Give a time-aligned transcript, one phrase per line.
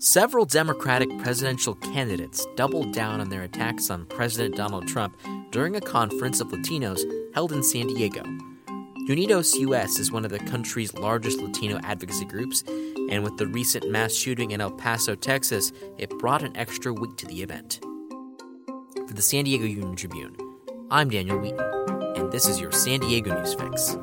[0.00, 5.16] Several Democratic presidential candidates doubled down on their attacks on President Donald Trump
[5.50, 7.02] during a conference of Latinos
[7.34, 8.22] held in San Diego.
[9.08, 12.62] Unidos US is one of the country's largest Latino advocacy groups,
[13.10, 17.18] and with the recent mass shooting in El Paso, Texas, it brought an extra weight
[17.18, 17.80] to the event.
[19.08, 20.36] For the San Diego Union Tribune,
[20.92, 21.58] I'm Daniel Wheaton,
[22.14, 23.96] and this is your San Diego News Fix.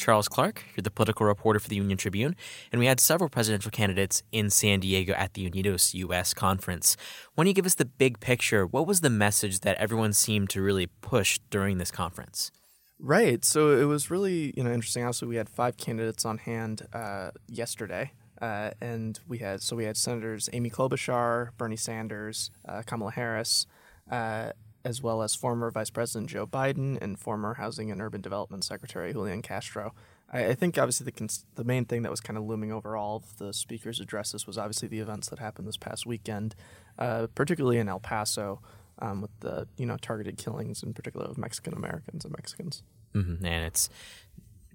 [0.00, 2.34] Charles Clark, you're the political reporter for the Union Tribune,
[2.72, 6.96] and we had several presidential candidates in San Diego at the Unidos US conference.
[7.34, 10.62] When you give us the big picture, what was the message that everyone seemed to
[10.62, 12.50] really push during this conference?
[12.98, 13.44] Right.
[13.44, 15.04] So it was really you know interesting.
[15.04, 19.84] Also, we had five candidates on hand uh, yesterday, uh, and we had so we
[19.84, 23.66] had Senators Amy Klobuchar, Bernie Sanders, uh, Kamala Harris
[24.10, 24.50] uh,
[24.84, 29.12] as well as former Vice President Joe Biden and former Housing and Urban Development Secretary
[29.12, 29.94] Julian Castro.
[30.32, 32.96] I, I think obviously the cons- the main thing that was kind of looming over
[32.96, 36.54] all of the speakers' addresses was obviously the events that happened this past weekend,
[36.98, 38.60] uh, particularly in El Paso.
[39.02, 42.82] Um, with the you know targeted killings in particular of Mexican Americans and Mexicans,
[43.14, 43.42] mm-hmm.
[43.46, 43.88] and it's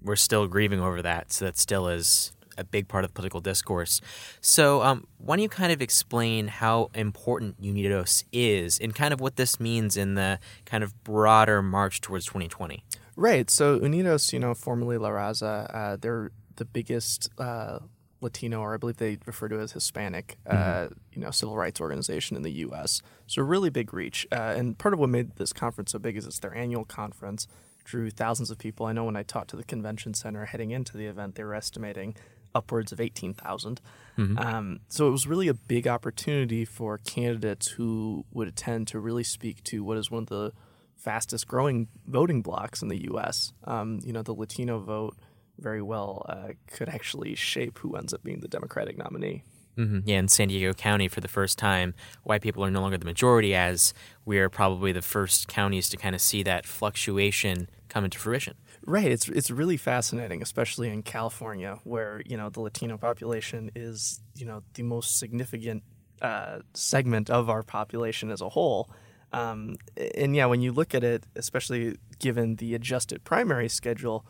[0.02, 4.00] we're still grieving over that, so that still is a big part of political discourse.
[4.40, 9.20] So, um, why don't you kind of explain how important Unidos is and kind of
[9.20, 12.84] what this means in the kind of broader march towards 2020?
[13.16, 13.48] Right.
[13.50, 17.78] So, Unidos, you know, formerly La Raza, uh, they're the biggest uh,
[18.20, 20.92] Latino, or I believe they refer to it as Hispanic, uh, mm-hmm.
[20.92, 23.02] uh, you know, civil rights organization in the U.S.
[23.26, 24.26] So, really big reach.
[24.32, 27.46] Uh, and part of what made this conference so big is it's their annual conference
[27.86, 28.84] drew thousands of people.
[28.86, 31.54] I know when I talked to the convention center heading into the event, they were
[31.54, 32.16] estimating
[32.54, 33.80] upwards of 18,000.
[34.18, 34.38] Mm-hmm.
[34.38, 39.24] Um, so it was really a big opportunity for candidates who would attend to really
[39.24, 40.52] speak to what is one of the
[40.96, 43.52] fastest growing voting blocks in the U.S.
[43.64, 45.16] Um, you know, the Latino vote
[45.58, 49.42] very well uh, could actually shape who ends up being the Democratic nominee.
[49.76, 50.00] Mm-hmm.
[50.06, 53.04] Yeah, in San Diego County, for the first time, white people are no longer the
[53.04, 53.92] majority, as
[54.24, 58.54] we are probably the first counties to kind of see that fluctuation come into fruition.
[58.86, 59.10] Right.
[59.10, 64.46] It's it's really fascinating, especially in California, where you know the Latino population is you
[64.46, 65.82] know the most significant
[66.22, 68.88] uh, segment of our population as a whole.
[69.32, 69.74] Um,
[70.14, 74.24] and yeah, when you look at it, especially given the adjusted primary schedule,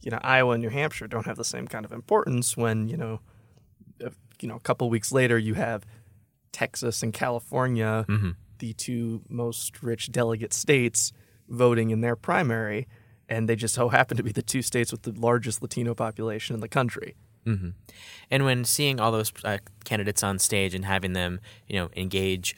[0.00, 2.56] you know Iowa and New Hampshire don't have the same kind of importance.
[2.56, 3.20] When you know,
[4.00, 5.84] if, you know, a couple weeks later, you have
[6.50, 8.30] Texas and California, mm-hmm.
[8.58, 11.12] the two most rich delegate states,
[11.46, 12.88] voting in their primary
[13.28, 16.54] and they just so happen to be the two states with the largest Latino population
[16.54, 17.14] in the country.
[17.46, 17.70] Mm-hmm.
[18.30, 22.56] And when seeing all those uh, candidates on stage and having them, you know, engage,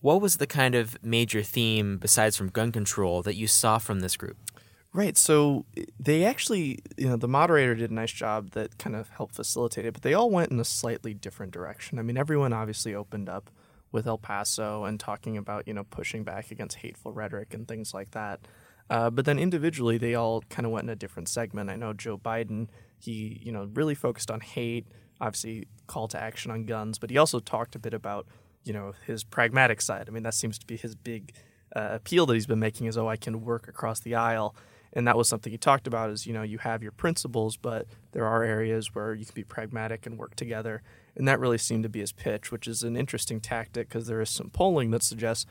[0.00, 4.00] what was the kind of major theme besides from gun control that you saw from
[4.00, 4.36] this group?
[4.92, 5.18] Right.
[5.18, 5.66] So
[6.00, 9.84] they actually, you know, the moderator did a nice job that kind of helped facilitate
[9.84, 11.98] it, but they all went in a slightly different direction.
[11.98, 13.50] I mean, everyone obviously opened up
[13.92, 17.92] with El Paso and talking about, you know, pushing back against hateful rhetoric and things
[17.92, 18.40] like that.
[18.88, 21.70] Uh, but then individually, they all kind of went in a different segment.
[21.70, 24.86] I know Joe Biden, he you know really focused on hate,
[25.20, 28.26] obviously call to action on guns, but he also talked a bit about
[28.64, 30.06] you know his pragmatic side.
[30.08, 31.32] I mean, that seems to be his big
[31.74, 34.54] uh, appeal that he's been making is oh I can work across the aisle,
[34.92, 37.86] and that was something he talked about is you know you have your principles, but
[38.12, 40.82] there are areas where you can be pragmatic and work together,
[41.16, 44.20] and that really seemed to be his pitch, which is an interesting tactic because there
[44.20, 45.44] is some polling that suggests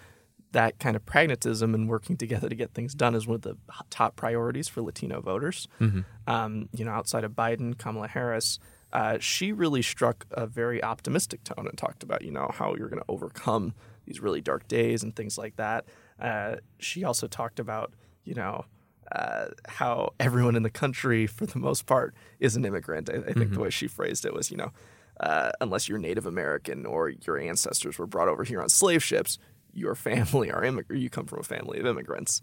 [0.55, 3.57] that kind of pragmatism and working together to get things done is one of the
[3.89, 5.67] top priorities for Latino voters.
[5.81, 5.99] Mm-hmm.
[6.27, 8.57] Um, you know, outside of Biden, Kamala Harris,
[8.93, 12.87] uh, she really struck a very optimistic tone and talked about, you know, how you're
[12.87, 13.73] going to overcome
[14.05, 15.83] these really dark days and things like that.
[16.21, 17.93] Uh, she also talked about,
[18.23, 18.63] you know,
[19.11, 23.09] uh, how everyone in the country, for the most part, is an immigrant.
[23.09, 23.53] I, I think mm-hmm.
[23.55, 24.71] the way she phrased it was, you know,
[25.19, 29.37] uh, unless you're Native American or your ancestors were brought over here on slave ships,
[29.75, 32.41] your family are immigrant, you come from a family of immigrants.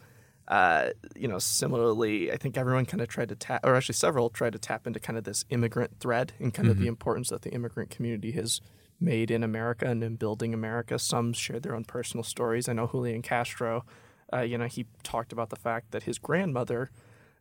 [0.49, 4.29] Uh, you know, similarly, I think everyone kind of tried to tap, or actually several
[4.29, 6.73] tried to tap into kind of this immigrant thread and kind mm-hmm.
[6.73, 8.61] of the importance that the immigrant community has
[9.01, 10.99] made in America and in building America.
[10.99, 12.69] Some shared their own personal stories.
[12.69, 13.85] I know Julian Castro,
[14.33, 16.91] uh, you know, he talked about the fact that his grandmother,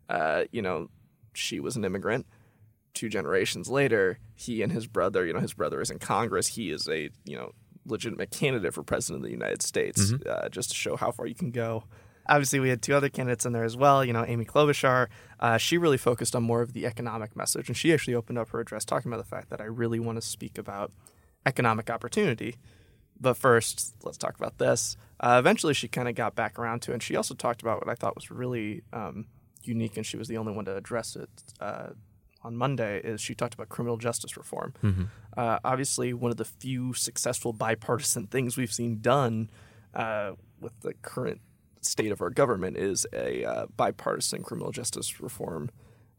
[0.10, 0.90] uh, you know,
[1.34, 2.26] she was an immigrant.
[2.94, 6.48] Two generations later, he and his brother, you know, his brother is in Congress.
[6.48, 7.52] He is a, you know,
[7.86, 10.30] legitimate candidate for president of the United States, mm-hmm.
[10.30, 11.84] uh, just to show how far you can go.
[12.28, 14.06] Obviously, we had two other candidates in there as well.
[14.06, 15.08] You know, Amy Klobuchar,
[15.40, 18.50] uh, she really focused on more of the economic message, and she actually opened up
[18.50, 20.92] her address talking about the fact that I really want to speak about
[21.46, 22.58] economic opportunity.
[23.20, 24.98] But first, let's talk about this.
[25.20, 27.80] Uh, eventually, she kind of got back around to it, and she also talked about
[27.80, 29.28] what I thought was really um,
[29.64, 31.30] unique, and she was the only one to address it.
[32.44, 34.74] On Monday is she talked about criminal justice reform.
[34.84, 35.04] Mm-hmm.
[35.38, 39.50] Uh, obviously, one of the few successful bipartisan things we've seen done
[39.94, 41.42] uh, with the current
[41.82, 45.70] state of our government is a uh, bipartisan criminal justice reform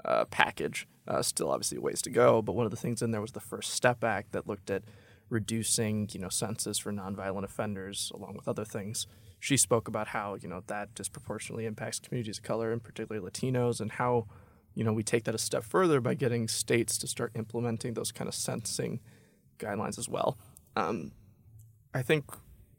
[0.04, 0.86] uh, package.
[1.08, 3.40] Uh, still, obviously, ways to go, but one of the things in there was the
[3.40, 4.82] First Step Act that looked at
[5.28, 9.06] reducing, you know, sentences for nonviolent offenders, along with other things.
[9.40, 13.80] She spoke about how, you know, that disproportionately impacts communities of color, and particularly Latinos,
[13.80, 14.26] and how,
[14.74, 18.12] you know, we take that a step further by getting states to start implementing those
[18.12, 19.00] kind of sentencing
[19.58, 20.38] guidelines as well.
[20.76, 21.12] Um,
[21.94, 22.24] I think,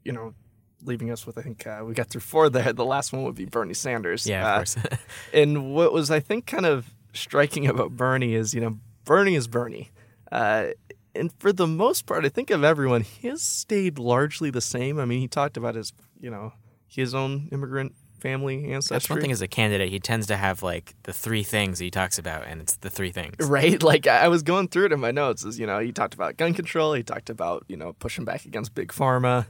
[0.04, 0.34] you know,
[0.82, 2.72] leaving us with, I think uh, we got through four there.
[2.72, 4.26] The last one would be Bernie Sanders.
[4.26, 4.76] Yeah, of Uh, course.
[5.32, 9.46] and what was I think kind of striking about Bernie is you know Bernie is
[9.48, 9.90] Bernie,
[10.32, 10.68] uh,
[11.14, 14.98] and for the most part, I think of everyone, his stayed largely the same.
[14.98, 16.52] I mean, he talked about his you know
[16.86, 17.94] his own immigrant
[18.24, 18.94] family ancestry.
[18.94, 21.90] That's one thing as a candidate, he tends to have like the three things he
[21.90, 23.36] talks about, and it's the three things.
[23.38, 25.44] Right, like I was going through it in my notes.
[25.44, 26.94] Is you know he talked about gun control.
[26.94, 29.44] He talked about you know pushing back against big pharma,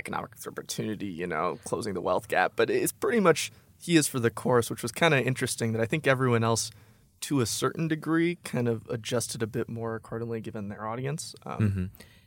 [0.00, 1.06] economic opportunity.
[1.06, 2.54] You know closing the wealth gap.
[2.56, 5.72] But it's pretty much he is for the course, which was kind of interesting.
[5.72, 6.72] That I think everyone else,
[7.20, 11.36] to a certain degree, kind of adjusted a bit more accordingly given their audience.
[11.46, 11.78] Um, hmm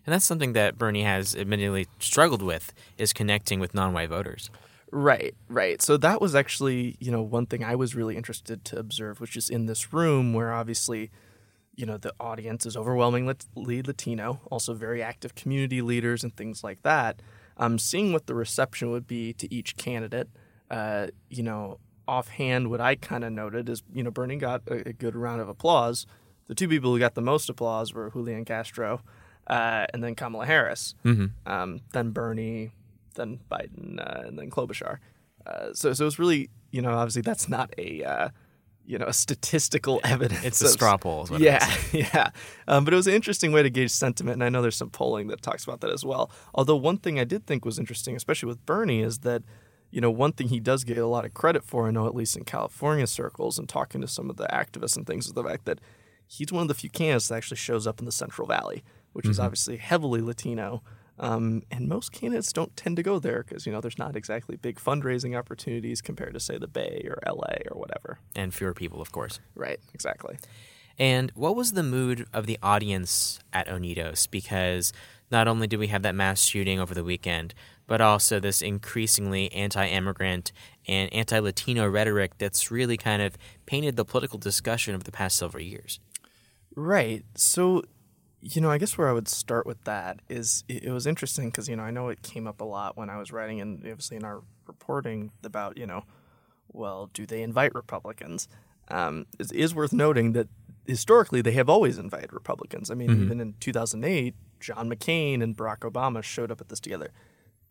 [0.05, 4.49] And that's something that Bernie has admittedly struggled with is connecting with non-white voters.
[4.91, 5.81] Right, right.
[5.81, 9.37] So that was actually, you know, one thing I was really interested to observe, which
[9.37, 11.11] is in this room where obviously,
[11.75, 16.83] you know, the audience is overwhelmingly Latino, also very active community leaders and things like
[16.83, 17.21] that.
[17.57, 20.29] Um, seeing what the reception would be to each candidate,
[20.69, 24.89] uh, you know, offhand, what I kind of noted is, you know, Bernie got a,
[24.89, 26.05] a good round of applause.
[26.47, 29.01] The two people who got the most applause were Julian Castro
[29.47, 31.49] uh, and then Kamala Harris Mm-hmm.
[31.51, 32.71] um, then Bernie,
[33.15, 34.97] then Biden, uh, and then Klobuchar.
[35.45, 38.29] Uh, so, so it's really, you know, obviously that's not a, uh,
[38.85, 40.43] you know, a statistical evidence.
[40.43, 41.27] It's a straw poll.
[41.37, 42.31] Yeah, yeah.
[42.67, 44.89] Um, but it was an interesting way to gauge sentiment, and I know there's some
[44.89, 46.31] polling that talks about that as well.
[46.53, 49.43] Although one thing I did think was interesting, especially with Bernie, is that,
[49.91, 52.15] you know, one thing he does get a lot of credit for, I know at
[52.15, 55.43] least in California circles and talking to some of the activists and things, is the
[55.43, 55.79] fact that
[56.27, 58.83] he's one of the few candidates that actually shows up in the Central Valley,
[59.13, 60.81] which is obviously heavily Latino.
[61.21, 64.55] Um, and most candidates don't tend to go there because, you know, there's not exactly
[64.55, 68.17] big fundraising opportunities compared to, say, the Bay or LA or whatever.
[68.35, 69.39] And fewer people, of course.
[69.53, 70.39] Right, exactly.
[70.97, 74.29] And what was the mood of the audience at Unidos?
[74.29, 74.93] Because
[75.31, 77.53] not only did we have that mass shooting over the weekend,
[77.85, 80.51] but also this increasingly anti immigrant
[80.87, 85.37] and anti Latino rhetoric that's really kind of painted the political discussion of the past
[85.37, 85.99] several years.
[86.75, 87.23] Right.
[87.35, 87.83] So,
[88.41, 91.49] you know, I guess where I would start with that is it, it was interesting
[91.49, 93.77] because, you know, I know it came up a lot when I was writing and
[93.79, 96.03] obviously in our reporting about, you know,
[96.73, 98.47] well, do they invite Republicans?
[98.87, 100.47] Um, it is worth noting that
[100.87, 102.89] historically they have always invited Republicans.
[102.89, 107.11] I mean, even in 2008, John McCain and Barack Obama showed up at this together.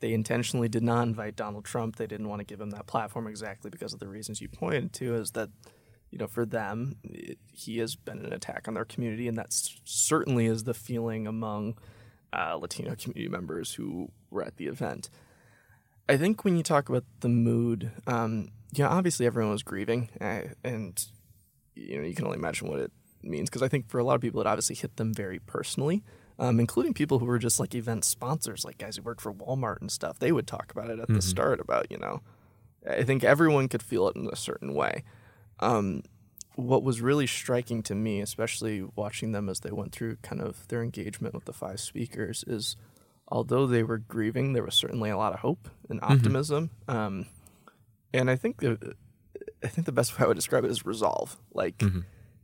[0.01, 1.97] They intentionally did not invite Donald Trump.
[1.97, 4.93] They didn't want to give him that platform exactly because of the reasons you pointed
[4.95, 5.51] to, is that
[6.11, 9.49] you know, for them, it, he has been an attack on their community, and that
[9.85, 11.77] certainly is the feeling among
[12.33, 15.09] uh, Latino community members who were at the event.
[16.09, 20.09] I think when you talk about the mood, um, you know, obviously everyone was grieving,
[20.21, 21.05] uh, and
[21.77, 24.17] you know, you can only imagine what it means because I think for a lot
[24.17, 26.03] of people, it obviously hit them very personally.
[26.39, 29.83] Um, including people who were just like event sponsors, like guys who worked for Walmart
[29.83, 30.19] and stuff.
[30.19, 32.23] They would talk about it at the start about, you know,
[32.89, 35.05] I think everyone could feel it in a certain way.
[35.61, 36.03] Um,
[36.57, 40.67] what was really striking to me, especially watching them as they went through kind of
[40.69, 42.77] their engagement with the five speakers, is
[43.29, 46.71] although they were grieving, there was certainly a lot of hope and optimism.
[46.89, 47.27] Um,
[48.13, 48.95] and I think the,
[49.63, 51.37] I think the best way I would describe it is resolve.
[51.55, 51.81] Like,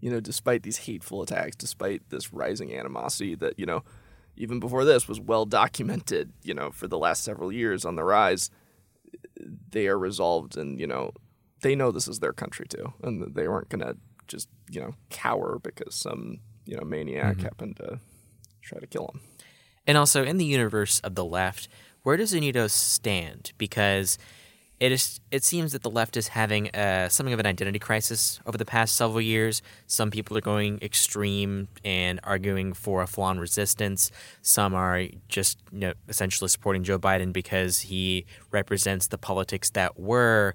[0.01, 3.83] you know, despite these hateful attacks, despite this rising animosity that you know,
[4.37, 8.05] even before this was well documented, you know, for the last several years on the
[8.05, 8.51] rise,
[9.71, 11.11] they are resolved and you know
[11.67, 13.95] they know this is their country too and they weren't gonna
[14.29, 17.89] just you know cower because some you know maniac happened to
[18.63, 19.21] try to kill them
[19.89, 21.69] And also, in the universe of the left,
[22.03, 23.53] where does Unidos stand?
[23.57, 24.19] Because
[24.81, 25.21] it is.
[25.31, 28.65] It seems that the left is having uh, something of an identity crisis over the
[28.65, 29.63] past several years.
[29.87, 34.11] Some people are going extreme and arguing for a flaw in resistance.
[34.43, 39.93] Some are just, you know, essentially supporting Joe Biden because he represents the politics that
[39.99, 40.55] were.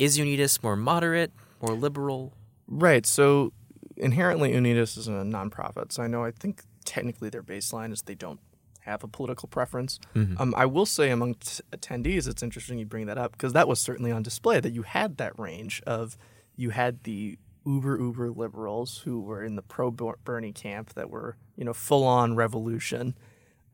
[0.00, 1.30] Is Unidos more moderate,
[1.62, 2.32] more liberal?
[2.72, 3.52] right so
[3.96, 8.14] inherently Unidos is a nonprofit so i know i think technically their baseline is they
[8.14, 8.38] don't
[8.82, 9.98] have a political preference
[10.38, 13.66] um, i will say among t- attendees it's interesting you bring that up because that
[13.66, 16.16] was certainly on display that you had that range of
[16.56, 21.36] you had the uber uber liberals who were in the pro Bernie camp that were
[21.56, 23.14] you know full on revolution.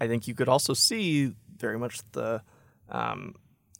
[0.00, 2.42] I think you could also see very much the
[2.88, 3.34] um,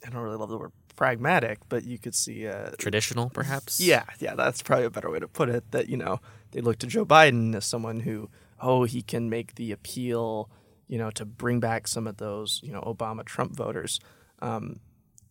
[0.05, 3.79] I don't really love the word pragmatic, but you could see uh, traditional, perhaps.
[3.79, 5.71] Yeah, yeah, that's probably a better way to put it.
[5.71, 6.19] That you know
[6.51, 10.49] they look to Joe Biden as someone who oh he can make the appeal,
[10.89, 14.01] you know, to bring back some of those you know Obama Trump voters.
[14.41, 14.81] Um,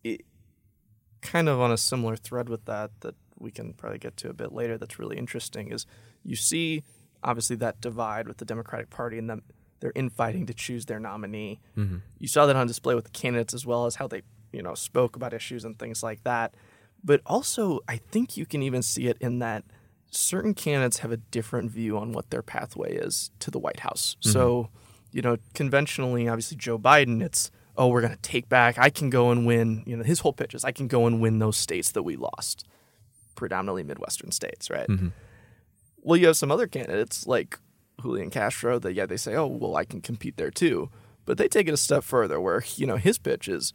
[0.03, 0.21] it,
[1.21, 4.33] kind of on a similar thread with that that we can probably get to a
[4.33, 4.77] bit later.
[4.77, 5.85] That's really interesting is
[6.23, 6.83] you see
[7.23, 9.43] obviously that divide with the Democratic Party and them
[9.79, 11.59] they're infighting to choose their nominee.
[11.77, 11.97] Mm-hmm.
[12.17, 14.75] You saw that on display with the candidates as well as how they you know
[14.75, 16.53] spoke about issues and things like that.
[17.03, 19.63] But also, I think you can even see it in that
[20.09, 24.15] certain candidates have a different view on what their pathway is to the White House.
[24.21, 24.31] Mm-hmm.
[24.31, 24.69] So,
[25.11, 28.77] you know, conventionally, obviously Joe Biden, it's oh, we're going to take back.
[28.79, 29.83] I can go and win.
[29.85, 32.15] You know, his whole pitch is I can go and win those states that we
[32.15, 32.65] lost,
[33.35, 34.87] predominantly Midwestern states, right?
[34.87, 35.09] Mm-hmm.
[36.01, 37.59] Well, you have some other candidates like
[38.01, 40.89] Julian Castro that yeah, they say, oh, well, I can compete there too,
[41.25, 43.73] but they take it a step further, where you know his pitch is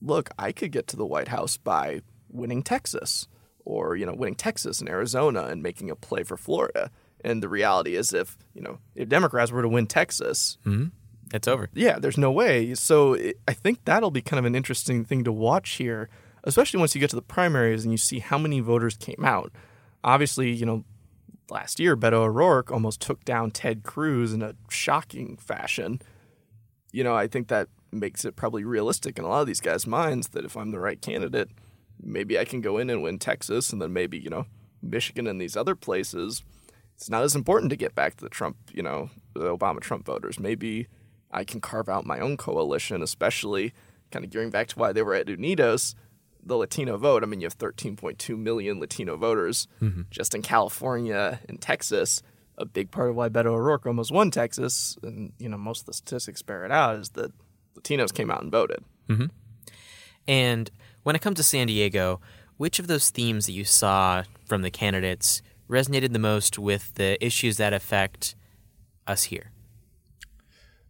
[0.00, 3.26] look, I could get to the White House by winning Texas
[3.64, 6.90] or, you know, winning Texas and Arizona and making a play for Florida.
[7.22, 10.86] And the reality is if, you know, if Democrats were to win Texas, mm-hmm.
[11.34, 11.68] it's over.
[11.74, 12.74] Yeah, there's no way.
[12.74, 16.08] So it, I think that'll be kind of an interesting thing to watch here,
[16.44, 19.52] especially once you get to the primaries and you see how many voters came out.
[20.04, 20.84] Obviously, you know,
[21.50, 26.00] last year Beto O'Rourke almost took down Ted Cruz in a shocking fashion.
[26.92, 29.86] You know, I think that makes it probably realistic in a lot of these guys'
[29.86, 31.50] minds that if I'm the right candidate,
[32.00, 34.46] maybe I can go in and win Texas and then maybe, you know,
[34.82, 36.42] Michigan and these other places.
[36.94, 40.04] It's not as important to get back to the Trump, you know, the Obama Trump
[40.04, 40.38] voters.
[40.38, 40.88] Maybe
[41.30, 43.72] I can carve out my own coalition, especially
[44.10, 45.94] kind of gearing back to why they were at Unidos,
[46.42, 47.22] the Latino vote.
[47.22, 50.02] I mean, you have 13.2 million Latino voters mm-hmm.
[50.10, 52.22] just in California and Texas.
[52.56, 55.86] A big part of why Beto O'Rourke almost won Texas, and you know most of
[55.86, 57.32] the statistics bear it out, is that
[57.80, 58.84] Latinos came out and voted.
[59.08, 59.26] Mm-hmm.
[60.26, 60.70] And
[61.02, 62.20] when it comes to San Diego,
[62.56, 67.24] which of those themes that you saw from the candidates resonated the most with the
[67.24, 68.34] issues that affect
[69.06, 69.52] us here?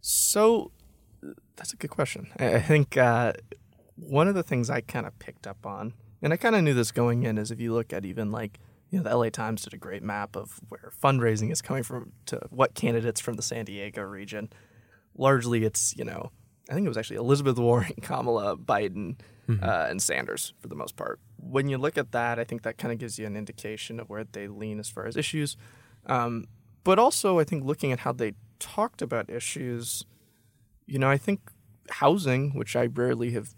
[0.01, 0.71] So
[1.55, 2.27] that's a good question.
[2.39, 3.33] I think uh,
[3.95, 6.73] one of the things I kind of picked up on, and I kind of knew
[6.73, 9.63] this going in, is if you look at even like you know the LA Times
[9.63, 13.41] did a great map of where fundraising is coming from to what candidates from the
[13.41, 14.51] San Diego region.
[15.15, 16.31] Largely, it's you know
[16.69, 19.17] I think it was actually Elizabeth Warren, Kamala, Biden,
[19.49, 19.63] mm-hmm.
[19.63, 21.19] uh, and Sanders for the most part.
[21.37, 24.09] When you look at that, I think that kind of gives you an indication of
[24.09, 25.57] where they lean as far as issues.
[26.05, 26.45] Um,
[26.83, 30.05] but also, I think looking at how they talked about issues,
[30.85, 31.51] you know, I think
[31.89, 33.55] housing, which I rarely have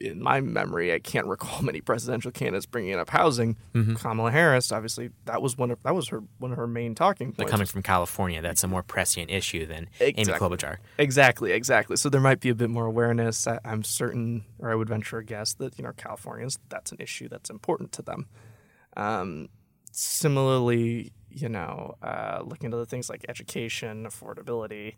[0.00, 3.56] in my memory, I can't recall many presidential candidates bringing up housing.
[3.74, 3.94] Mm-hmm.
[3.94, 7.28] Kamala Harris, obviously, that was one of that was her one of her main talking
[7.28, 7.38] points.
[7.38, 10.32] But coming from California, that's a more prescient issue than exactly.
[10.32, 10.78] Amy Klobuchar.
[10.98, 11.96] Exactly, exactly.
[11.96, 13.46] So there might be a bit more awareness.
[13.46, 16.98] I, am certain, or I would venture a guess that you know Californians, that's an
[17.00, 18.26] issue that's important to them.
[18.96, 19.48] Um,
[19.92, 24.94] similarly, you know, uh, looking at other things like education, affordability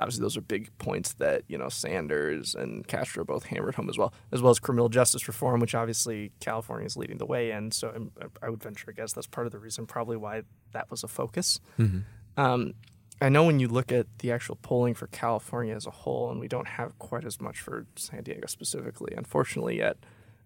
[0.00, 3.98] obviously those are big points that you know Sanders and Castro both hammered home as
[3.98, 7.70] well, as well as criminal justice reform, which obviously California is leading the way in.
[7.70, 8.10] So
[8.42, 11.08] I would venture a guess that's part of the reason, probably why that was a
[11.08, 11.60] focus.
[11.78, 12.40] Mm-hmm.
[12.40, 12.74] Um,
[13.20, 16.40] I know when you look at the actual polling for California as a whole, and
[16.40, 19.96] we don't have quite as much for San Diego specifically, unfortunately, yet.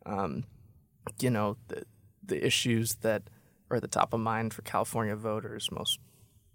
[0.04, 0.44] Um,
[1.20, 1.84] you know the
[2.22, 3.22] the issues that
[3.70, 5.98] are at the top of mind for California voters, most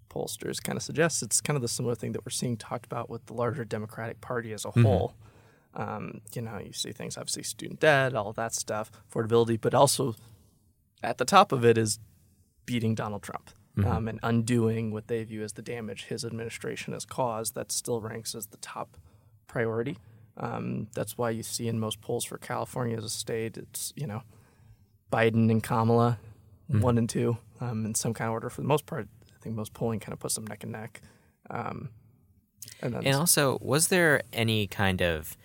[0.08, 3.10] pollsters kind of suggests it's kind of the similar thing that we're seeing talked about
[3.10, 4.82] with the larger Democratic Party as a mm-hmm.
[4.82, 5.14] whole.
[5.74, 10.14] Um, you know, you see things obviously student debt, all that stuff, affordability, but also
[11.02, 11.98] at the top of it is
[12.64, 13.90] beating Donald Trump mm-hmm.
[13.90, 17.54] um, and undoing what they view as the damage his administration has caused.
[17.54, 18.96] That still ranks as the top
[19.46, 19.98] priority.
[20.36, 24.06] Um, that's why you see in most polls for California as a state, it's you
[24.06, 24.22] know
[25.12, 26.18] Biden and Kamala,
[26.70, 26.80] mm-hmm.
[26.80, 29.08] one and two, um, in some kind of order for the most part
[29.44, 31.00] think most polling kind of puts them neck and neck.
[31.50, 31.90] Um,
[32.80, 35.36] and, and also, was there any kind of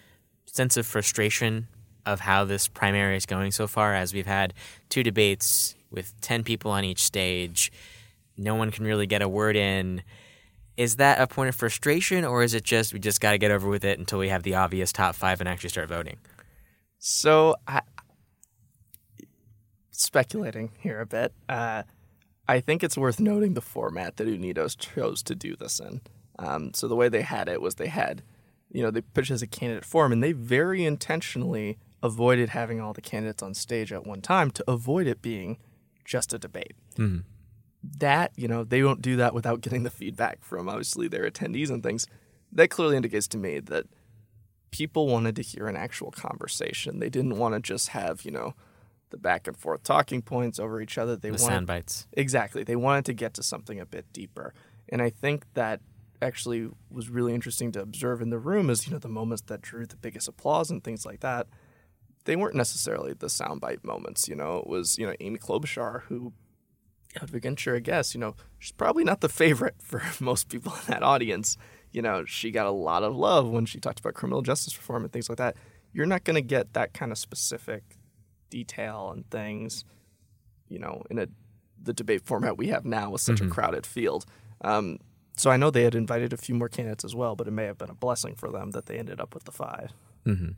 [0.46, 1.68] sense of frustration
[2.06, 3.94] of how this primary is going so far?
[3.94, 4.54] As we've had
[4.88, 7.72] two debates with 10 people on each stage,
[8.38, 10.02] no one can really get a word in.
[10.78, 13.52] Is that a point of frustration, or is it just we just got to get
[13.52, 16.18] over with it until we have the obvious top five and actually start voting?
[17.00, 17.82] So, I,
[19.92, 21.34] speculating here a bit.
[21.50, 21.84] Uh,
[22.50, 26.02] I think it's worth noting the format that Unidos chose to do this in.
[26.40, 28.24] Um, so the way they had it was they had,
[28.72, 32.92] you know, they pitched as a candidate forum, and they very intentionally avoided having all
[32.92, 35.60] the candidates on stage at one time to avoid it being
[36.06, 36.74] just a debate.
[36.96, 37.20] Mm-hmm.
[38.00, 41.70] That, you know, they don't do that without getting the feedback from obviously their attendees
[41.70, 42.08] and things.
[42.52, 43.86] That clearly indicates to me that
[44.72, 46.98] people wanted to hear an actual conversation.
[46.98, 48.56] They didn't want to just have, you know,
[49.10, 51.16] the back and forth talking points over each other.
[51.16, 52.08] They The wanted sound bites.
[52.14, 52.64] Exactly.
[52.64, 54.54] They wanted to get to something a bit deeper.
[54.90, 55.82] And I think that
[56.22, 59.62] actually was really interesting to observe in the room is, you know, the moments that
[59.62, 61.48] drew the biggest applause and things like that.
[62.26, 64.58] They weren't necessarily the soundbite moments, you know.
[64.58, 66.34] It was, you know, Amy Klobuchar who
[67.20, 70.74] I would venture a guess, you know, she's probably not the favorite for most people
[70.74, 71.58] in that audience.
[71.92, 75.04] You know, she got a lot of love when she talked about criminal justice reform
[75.04, 75.56] and things like that.
[75.92, 77.98] You're not going to get that kind of specific
[78.50, 79.84] detail and things,
[80.68, 81.28] you know, in a
[81.82, 84.26] the debate format we have now with such a crowded field.
[84.62, 85.00] Um,
[85.38, 87.64] so I know they had invited a few more candidates as well, but it may
[87.64, 89.94] have been a blessing for them that they ended up with the five.
[90.26, 90.52] Mm-hmm.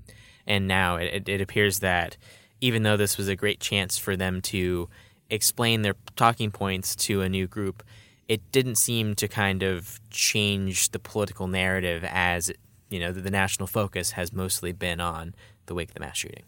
[0.47, 2.17] And now it, it, it appears that
[2.59, 4.89] even though this was a great chance for them to
[5.29, 7.83] explain their talking points to a new group,
[8.27, 12.51] it didn't seem to kind of change the political narrative as
[12.89, 15.33] you know the, the national focus has mostly been on
[15.67, 16.43] the wake of the mass shooting.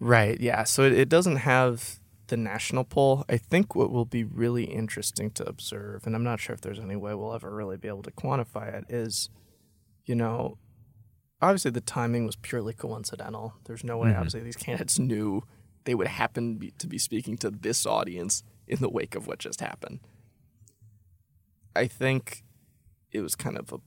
[0.00, 0.40] Right.
[0.40, 0.64] Yeah.
[0.64, 3.24] So it, it doesn't have the national poll.
[3.28, 6.78] I think what will be really interesting to observe, and I'm not sure if there's
[6.78, 9.30] any way we'll ever really be able to quantify it, is,
[10.04, 10.58] you know,
[11.40, 13.54] obviously the timing was purely coincidental.
[13.64, 14.18] There's no way, mm-hmm.
[14.18, 15.42] obviously, these candidates knew
[15.84, 19.38] they would happen be, to be speaking to this audience in the wake of what
[19.38, 20.00] just happened.
[21.74, 22.44] I think
[23.10, 23.78] it was kind of a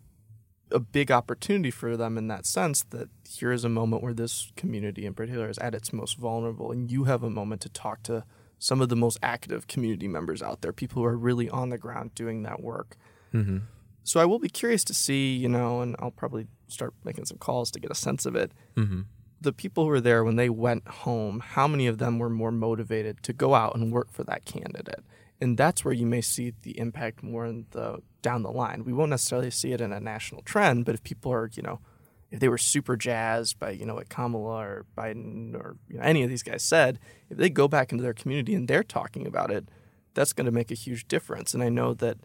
[0.72, 4.52] a big opportunity for them in that sense that here is a moment where this
[4.56, 8.04] community in particular is at its most vulnerable and you have a moment to talk
[8.04, 8.24] to
[8.60, 11.78] some of the most active community members out there people who are really on the
[11.78, 12.96] ground doing that work
[13.34, 13.60] Mm-hmm.
[14.04, 17.38] so i will be curious to see you know and i'll probably start making some
[17.38, 19.02] calls to get a sense of it Mm-hmm.
[19.40, 22.52] the people who were there when they went home how many of them were more
[22.52, 25.04] motivated to go out and work for that candidate
[25.42, 28.86] and that's where you may see the impact more in the down the line.
[28.86, 31.80] We won't necessarily see it in a national trend, but if people are, you know,
[32.30, 36.04] if they were super jazzed by, you know, what Kamala or Biden or you know,
[36.04, 39.26] any of these guys said, if they go back into their community and they're talking
[39.26, 39.68] about it,
[40.14, 41.54] that's going to make a huge difference.
[41.54, 42.18] And I know that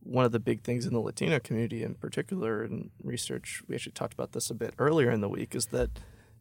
[0.00, 3.92] one of the big things in the Latino community in particular in research, we actually
[3.92, 5.90] talked about this a bit earlier in the week, is that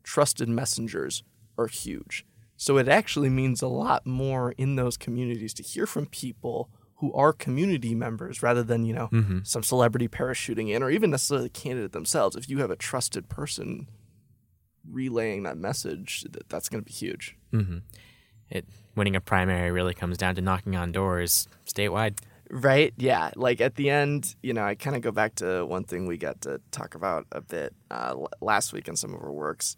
[0.04, 1.24] trusted messengers
[1.58, 2.26] are huge.
[2.62, 7.12] So it actually means a lot more in those communities to hear from people who
[7.14, 9.10] are community members rather than, you know,
[9.44, 12.36] some celebrity parachuting in or even necessarily the candidate themselves.
[12.36, 13.88] If you have a trusted person
[14.88, 17.36] relaying that message, that, that's going to be huge.
[17.52, 17.78] Mm-hmm.
[18.52, 22.20] It winning a primary really comes down to knocking on doors statewide.
[22.52, 22.94] Right?
[22.96, 23.32] Yeah.
[23.36, 26.18] Like at the end, you know, I kind of go back to one thing we
[26.18, 29.78] got to talk about a bit uh, l- last week in some of our works.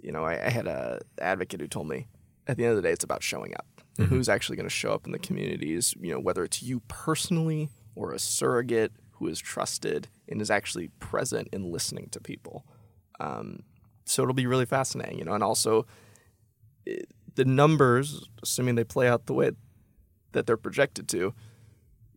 [0.00, 2.08] You know, I, I had a advocate who told me
[2.46, 3.66] at the end of the day, it's about showing up.
[3.98, 5.94] And who's actually going to show up in the communities?
[6.00, 10.88] You know, whether it's you personally or a surrogate who is trusted and is actually
[10.98, 12.66] present in listening to people.
[13.20, 13.60] Um,
[14.04, 15.86] so it'll be really fascinating, you know, and also
[16.86, 19.52] it, the numbers, assuming they play out the way
[20.32, 21.34] that they're projected to,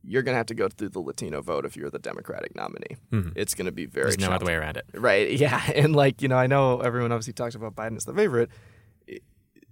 [0.02, 2.96] you're going to have to go through the Latino vote if you're the Democratic nominee.
[3.12, 3.30] Mm-hmm.
[3.36, 4.86] It's going to be very There's no other way around it.
[4.94, 5.32] Right.
[5.40, 5.62] Yeah.
[5.76, 8.50] And like, you know, I know everyone obviously talks about Biden as the favorite,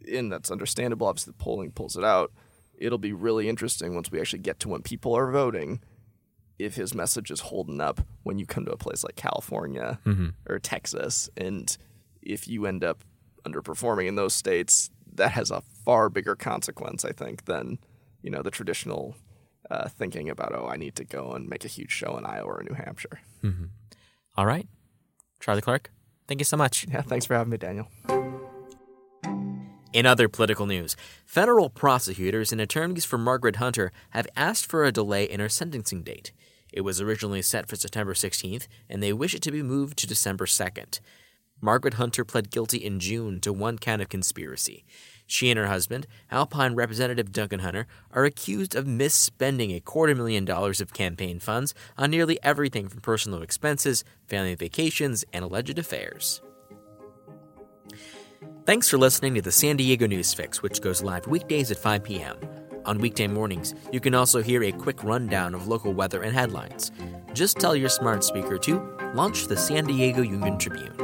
[0.07, 1.07] i- and that's understandable.
[1.07, 2.31] Obviously, the polling pulls it out.
[2.77, 5.81] It'll be really interesting once we actually get to when people are voting
[6.59, 9.99] if his message is holding up when you come to a place like California
[10.47, 11.29] or Texas.
[11.37, 11.75] And
[12.21, 13.03] if you end up
[13.45, 17.79] underperforming in those states, that has a far bigger consequence, I think, than,
[18.21, 19.15] you know, the traditional
[19.69, 22.47] uh, thinking about, oh, I need to go and make a huge show in Iowa
[22.53, 23.19] or New Hampshire.
[24.37, 24.67] All right.
[25.39, 25.91] Charlie Clark,
[26.27, 26.85] thank you so much.
[26.89, 27.01] Yeah.
[27.01, 27.87] Thanks for having me, Daniel.
[29.93, 34.91] In other political news, federal prosecutors and attorneys for Margaret Hunter have asked for a
[34.91, 36.31] delay in her sentencing date.
[36.71, 40.07] It was originally set for September 16th, and they wish it to be moved to
[40.07, 40.99] December 2nd.
[41.61, 44.83] Margaret Hunter pled guilty in June to one count of conspiracy.
[45.27, 50.43] She and her husband, Alpine Representative Duncan Hunter, are accused of misspending a quarter million
[50.43, 56.41] dollars of campaign funds on nearly everything from personal expenses, family vacations, and alleged affairs.
[58.65, 62.01] Thanks for listening to the San Diego News Fix, which goes live weekdays at 5
[62.01, 62.37] p.m.
[62.85, 66.89] On weekday mornings, you can also hear a quick rundown of local weather and headlines.
[67.33, 68.81] Just tell your smart speaker to
[69.15, 70.95] launch the San Diego Union Tribune.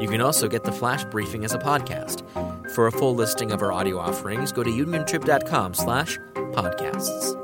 [0.00, 2.24] You can also get the flash briefing as a podcast.
[2.72, 7.40] For a full listing of our audio offerings, go to uniontrib.com slash podcasts.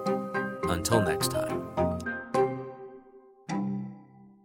[0.68, 1.60] Until next time.